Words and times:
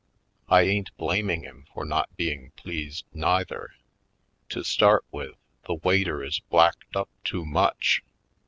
I 0.49 0.63
ain't 0.63 0.97
blaming 0.97 1.43
him 1.43 1.67
for 1.75 1.85
not 1.85 2.09
being 2.17 2.53
pleased, 2.55 3.05
neither. 3.13 3.75
To 4.49 4.63
start 4.63 5.05
with, 5.11 5.35
the 5.67 5.75
waiter 5.75 6.23
is 6.23 6.39
blacked 6.39 6.95
up 6.95 7.09
too 7.23 7.45
much. 7.45 8.01